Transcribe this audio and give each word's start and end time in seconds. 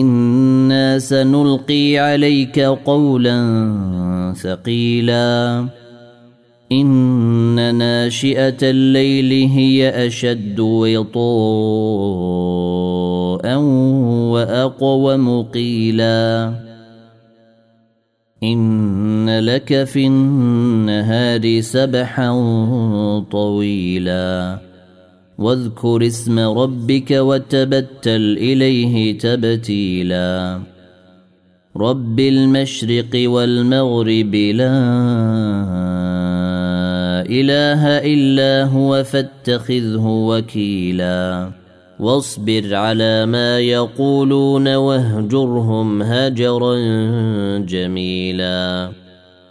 أنا 0.00 0.98
سنلقي 0.98 1.98
عليك 1.98 2.60
قولا 2.60 4.34
ثقيلا. 4.42 5.66
ان 6.72 7.74
ناشئه 7.74 8.56
الليل 8.62 9.48
هي 9.50 10.06
اشد 10.06 10.60
وطاء 10.60 11.16
واقوم 14.32 15.42
قيلا. 15.42 16.54
ان 18.42 19.38
لك 19.38 19.84
في 19.84 20.06
النهار 20.06 21.60
سبحا 21.60 22.30
طويلا. 23.32 24.71
واذكر 25.42 26.06
اسم 26.06 26.38
ربك 26.38 27.10
وتبتل 27.10 28.36
إليه 28.38 29.18
تبتيلا. 29.18 30.60
رب 31.76 32.20
المشرق 32.20 33.30
والمغرب 33.30 34.34
لا 34.34 34.76
إله 37.26 37.86
إلا 37.86 38.64
هو 38.64 39.04
فاتخذه 39.04 40.06
وكيلا. 40.06 41.50
واصبر 42.00 42.74
على 42.74 43.26
ما 43.26 43.60
يقولون 43.60 44.74
واهجرهم 44.74 46.02
هجرا 46.02 46.78
جميلا. 47.58 48.90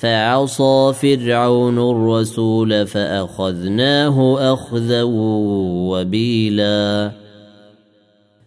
فعصى 0.00 0.92
فرعون 0.92 1.78
الرسول 1.78 2.86
فأخذناه 2.86 4.52
أخذا 4.52 5.02
وبيلا. 5.92 7.12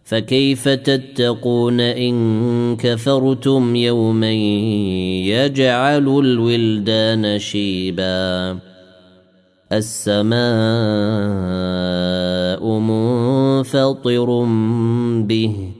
فكيف 0.03 0.69
تتقون 0.69 1.79
إن 1.79 2.77
كفرتم 2.77 3.75
يوما 3.75 4.31
يجعل 4.31 6.07
الولدان 6.07 7.39
شيبا؟ 7.39 8.57
السماء 9.71 10.39
منفطر 12.79 14.45
به 15.23 15.71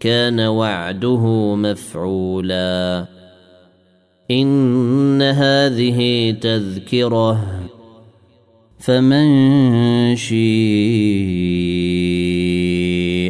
كان 0.00 0.40
وعده 0.40 1.54
مفعولا. 1.54 3.17
إن 4.30 5.22
هذه 5.22 6.30
تذكرة 6.40 7.60
فمن 8.78 9.26
شيء 10.16 10.38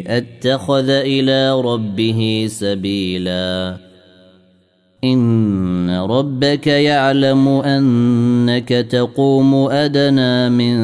اتخذ 0.07 0.89
إلى 0.89 1.61
ربه 1.61 2.45
سبيلا. 2.49 3.77
إن 5.03 5.89
ربك 5.89 6.67
يعلم 6.67 7.47
أنك 7.47 8.69
تقوم 8.69 9.55
أدنى 9.55 10.49
من 10.49 10.75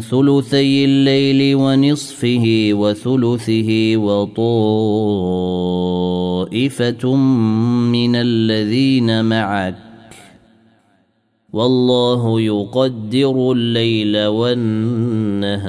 ثلثي 0.00 0.84
الليل 0.84 1.54
ونصفه 1.54 2.70
وثلثه 2.72 3.96
وطائفه 6.50 7.16
من 7.86 8.16
الذين 8.16 9.24
معك. 9.24 9.74
والله 11.52 12.40
يقدر 12.40 13.52
الليل 13.52 14.26
والنهار. 14.26 15.62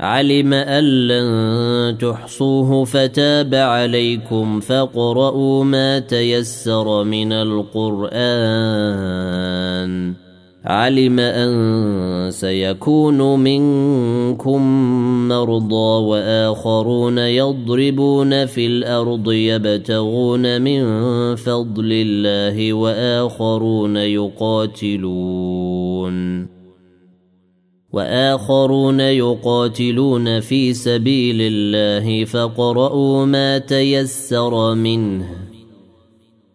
علم 0.00 0.54
أن 0.54 0.84
لن 0.84 1.98
تحصوه 1.98 2.84
فتاب 2.84 3.54
عليكم 3.54 4.60
فاقرؤوا 4.60 5.64
ما 5.64 5.98
تيسر 5.98 7.04
من 7.04 7.32
القرآن. 7.32 8.10
علم 10.70 11.20
أن 11.20 12.30
سيكون 12.30 13.40
منكم 13.40 14.62
مرضى 15.28 16.04
وآخرون 16.06 17.18
يضربون 17.18 18.46
في 18.46 18.66
الأرض 18.66 19.32
يبتغون 19.32 20.62
من 20.62 20.82
فضل 21.36 21.92
الله 21.92 22.72
وآخرون 22.72 23.96
يقاتلون. 23.96 25.40
وآخرون 27.92 29.00
يقاتلون 29.00 30.40
في 30.40 30.74
سبيل 30.74 31.36
الله 31.40 32.24
فاقرؤوا 32.24 33.26
ما 33.26 33.58
تيسر 33.58 34.74
منه. 34.74 35.49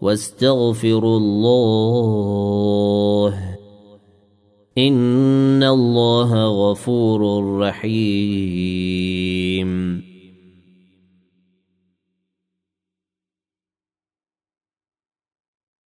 واستغفروا 0.00 1.18
الله. 1.18 3.34
إن 4.78 5.62
الله 5.62 6.70
غفور 6.70 7.20
رحيم. 7.58 8.08